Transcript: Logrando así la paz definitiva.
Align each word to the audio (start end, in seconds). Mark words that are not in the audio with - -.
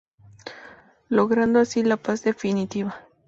Logrando 1.09 1.59
así 1.59 1.83
la 1.83 1.95
paz 1.95 2.23
definitiva. 2.23 3.05